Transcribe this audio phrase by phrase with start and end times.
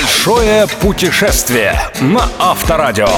[0.00, 3.08] Большое путешествие на Авторадио.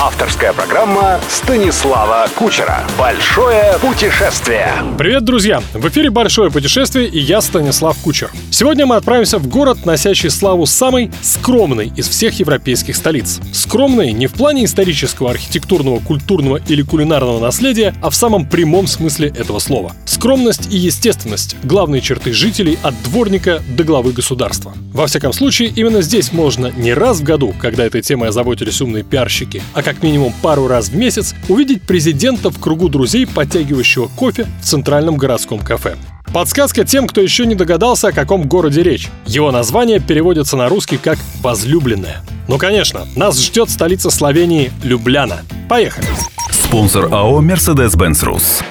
[0.00, 2.80] Авторская программа Станислава Кучера.
[2.98, 4.72] Большое путешествие.
[4.96, 5.62] Привет, друзья!
[5.74, 8.30] В эфире «Большое путешествие» и я, Станислав Кучер.
[8.50, 13.38] Сегодня мы отправимся в город, носящий славу самой скромной из всех европейских столиц.
[13.52, 19.28] Скромной не в плане исторического, архитектурного, культурного или кулинарного наследия, а в самом прямом смысле
[19.28, 19.92] этого слова.
[20.06, 24.72] Скромность и естественность– главные черты жителей от дворника до главы государства.
[24.94, 29.02] Во всяком случае, именно здесь можно не раз в году, когда этой темой озаботились умные
[29.02, 34.46] пиарщики, а как минимум пару раз в месяц, увидеть президента в кругу друзей, подтягивающего кофе
[34.60, 35.96] в центральном городском кафе.
[36.32, 39.08] Подсказка тем, кто еще не догадался, о каком городе речь.
[39.26, 42.22] Его название переводится на русский как «возлюбленная».
[42.46, 45.40] Ну, конечно, нас ждет столица Словении– Любляна.
[45.68, 46.06] Поехали!
[46.50, 48.62] Спонсор АО «Мерседес-Бенц Рус».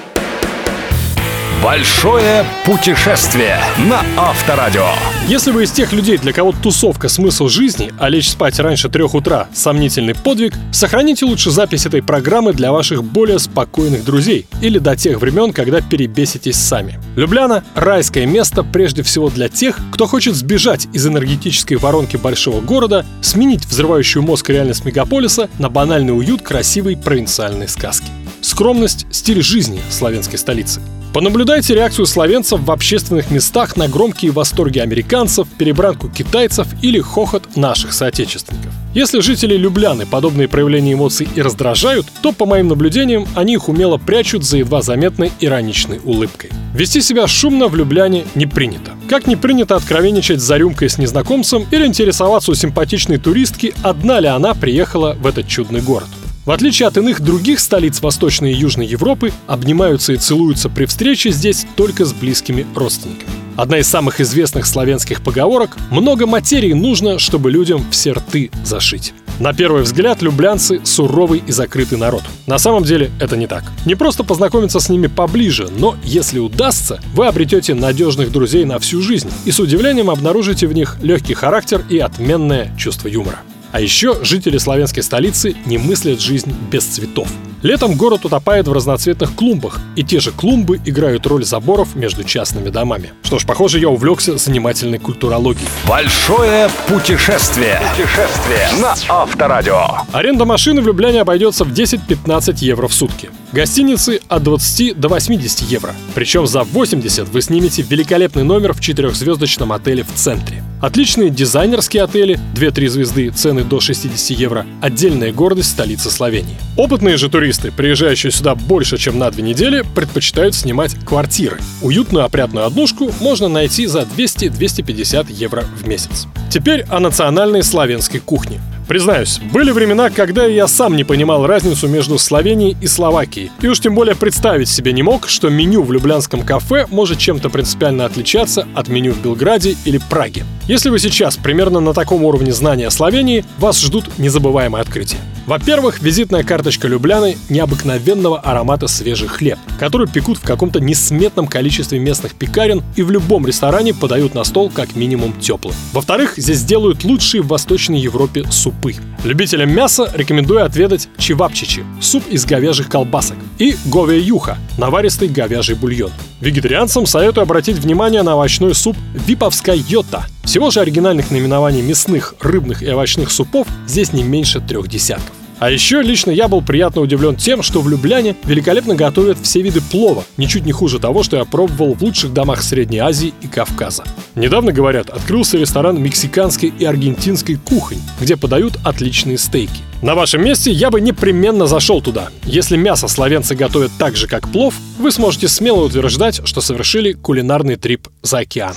[1.62, 4.86] Большое путешествие на Авторадио.
[5.28, 9.12] Если вы из тех людей, для кого тусовка– смысл жизни, а лечь спать раньше трех
[9.12, 14.96] утра– сомнительный подвиг, сохраните лучше запись этой программы для ваших более спокойных друзей или до
[14.96, 16.98] тех времен, когда перебеситесь сами.
[17.14, 23.04] Любляна– райское место прежде всего для тех, кто хочет сбежать из энергетической воронки большого города,
[23.20, 28.06] сменить взрывающую мозг реальность мегаполиса на банальный уют красивой провинциальной сказки.
[28.40, 30.80] Скромность– стиль жизни славянской столицы.
[31.12, 37.92] Понаблюдайте реакцию словенцев в общественных местах на громкие восторги американцев, перебранку китайцев или хохот наших
[37.92, 38.72] соотечественников.
[38.94, 43.98] Если жители Любляны подобные проявления эмоций и раздражают, то, по моим наблюдениям, они их умело
[43.98, 46.50] прячут за едва заметной ироничной улыбкой.
[46.74, 48.92] Вести себя шумно в Любляне не принято.
[49.08, 54.28] Как не принято откровенничать за рюмкой с незнакомцем или интересоваться у симпатичной туристки, одна ли
[54.28, 56.08] она приехала в этот чудный город.
[56.46, 61.30] В отличие от иных других столиц Восточной и Южной Европы, обнимаются и целуются при встрече
[61.30, 63.30] здесь только с близкими родственниками.
[63.56, 69.12] Одна из самых известных славянских поговорок «много материи нужно, чтобы людям все рты зашить».
[69.38, 72.22] На первый взгляд, люблянцы– суровый и закрытый народ.
[72.46, 73.64] На самом деле это не так.
[73.84, 79.02] Не просто познакомиться с ними поближе, но если удастся, вы обретете надежных друзей на всю
[79.02, 83.40] жизнь и с удивлением обнаружите в них легкий характер и отменное чувство юмора.
[83.72, 87.28] А еще жители славянской столицы не мыслят жизнь без цветов.
[87.62, 92.70] Летом город утопает в разноцветных клумбах, и те же клумбы играют роль заборов между частными
[92.70, 93.12] домами.
[93.22, 95.68] Что ж, похоже, я увлекся занимательной культурологией.
[95.86, 97.80] Большое путешествие.
[97.90, 99.88] Путешествие на Авторадио.
[100.12, 103.30] Аренда машины в Любляне обойдется в 10-15 евро в сутки.
[103.52, 105.94] Гостиницы от 20 до 80 евро.
[106.14, 110.64] Причем за 80 вы снимете великолепный номер в четырехзвездочном отеле в центре.
[110.80, 114.66] Отличные дизайнерские отели, 2-3 звезды, цены до 60 евро.
[114.80, 116.56] Отдельная гордость столицы Словении.
[116.76, 121.58] Опытные же туристы, приезжающие сюда больше, чем на две недели, предпочитают снимать квартиры.
[121.82, 126.26] Уютную опрятную однушку можно найти за 200-250 евро в месяц.
[126.50, 128.60] Теперь о национальной славянской кухне.
[128.88, 133.52] Признаюсь, были времена, когда я сам не понимал разницу между Словенией и Словакией.
[133.60, 137.50] И уж тем более представить себе не мог, что меню в люблянском кафе может чем-то
[137.50, 140.44] принципиально отличаться от меню в Белграде или Праге.
[140.70, 145.16] Если вы сейчас примерно на таком уровне знания Словении, вас ждут незабываемые открытия.
[145.44, 152.36] Во-первых, визитная карточка Любляны необыкновенного аромата свежий хлеб, который пекут в каком-то несметном количестве местных
[152.36, 155.74] пекарен и в любом ресторане подают на стол как минимум теплым.
[155.92, 158.94] Во-вторых, здесь делают лучшие в Восточной Европе супы.
[159.24, 166.12] Любителям мяса рекомендую отведать чевапчичи– суп из говяжьих колбасок, и гове юха– наваристый говяжий бульон.
[166.40, 170.26] Вегетарианцам советую обратить внимание на овощной суп «Виповская йота».
[170.50, 175.30] Всего же оригинальных наименований мясных, рыбных и овощных супов здесь не меньше трех десятков.
[175.60, 179.80] А еще лично я был приятно удивлен тем, что в Любляне великолепно готовят все виды
[179.80, 184.02] плова, ничуть не хуже того, что я пробовал в лучших домах Средней Азии и Кавказа.
[184.34, 189.82] Недавно, говорят, открылся ресторан мексиканской и аргентинской кухонь, где подают отличные стейки.
[190.02, 192.30] На вашем месте я бы непременно зашел туда.
[192.42, 197.76] Если мясо словенцы готовят так же, как плов, вы сможете смело утверждать, что совершили кулинарный
[197.76, 198.74] трип за океан.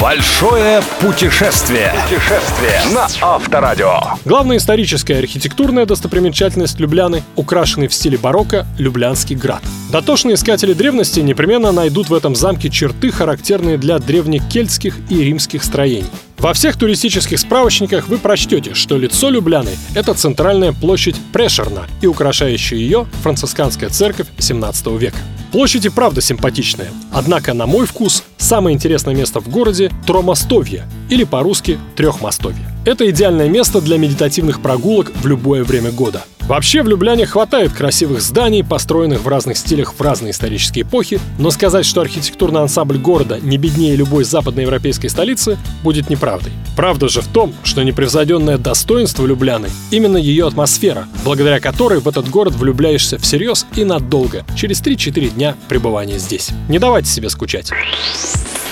[0.00, 1.92] Большое путешествие.
[2.04, 4.00] Путешествие на Авторадио.
[4.24, 9.62] Главная историческая архитектурная достопримечательность Любляны, украшенный в стиле барокко Люблянский град.
[9.92, 15.62] Дотошные искатели древности непременно найдут в этом замке черты, характерные для древних кельтских и римских
[15.62, 16.08] строений.
[16.38, 22.78] Во всех туристических справочниках вы прочтете, что лицо Любляны– это центральная площадь Прешерна и украшающая
[22.78, 25.18] ее францисканская церковь 17 века.
[25.52, 31.24] Площадь и правда симпатичная, однако, на мой вкус, самое интересное место в городе– Тромостовье, или
[31.24, 32.64] по-русски Трехмостовье.
[32.86, 36.24] Это идеальное место для медитативных прогулок в любое время года.
[36.48, 41.50] Вообще в Любляне хватает красивых зданий, построенных в разных стилях в разные исторические эпохи, но
[41.50, 46.52] сказать, что архитектурный ансамбль города не беднее любой западноевропейской столицы, будет неправдой.
[46.76, 52.28] Правда же в том, что непревзойденное достоинство Любляны— именно ее атмосфера, благодаря которой в этот
[52.28, 56.50] город влюбляешься всерьез и надолго, через 3-4 дня пребывания здесь.
[56.68, 57.70] Не давайте себе скучать.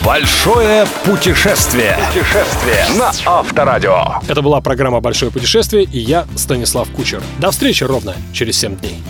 [0.04, 1.94] Большое путешествие.
[2.08, 4.22] Путешествие на Авторадио.
[4.26, 7.22] Это была программа «Большое путешествие» и я, Станислав Кучер.
[7.38, 9.02] До встречи ровно через 7 дней.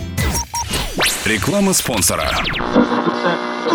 [1.25, 2.29] Реклама спонсора.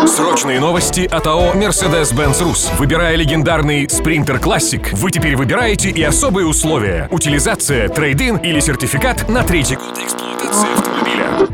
[0.05, 2.69] Срочные новости от АО «Мерседес-Бенц Рус».
[2.77, 7.07] Выбирая легендарный «Спринтер Классик», вы теперь выбираете и особые условия.
[7.09, 10.96] Утилизация, трейдин или сертификат на третий год эксплуатации.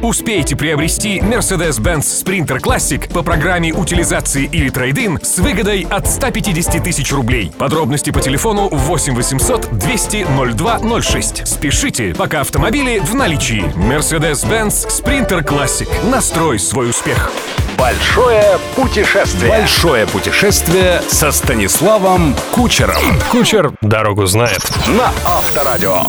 [0.02, 7.12] Успейте приобрести Mercedes-Benz Sprinter Classic по программе утилизации или трейдин с выгодой от 150 тысяч
[7.12, 7.52] рублей.
[7.58, 11.48] Подробности по телефону 8 800 200 0206.
[11.48, 13.64] Спешите, пока автомобили в наличии.
[13.76, 15.90] Mercedes-Benz Sprinter Classic.
[16.10, 17.32] Настрой свой успех.
[17.78, 19.50] Большое путешествие.
[19.50, 23.02] Большое путешествие со Станиславом Кучером.
[23.32, 24.62] Кучер дорогу знает.
[24.88, 26.04] На Авторадио.